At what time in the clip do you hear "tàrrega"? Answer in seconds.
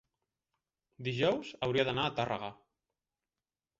2.21-2.51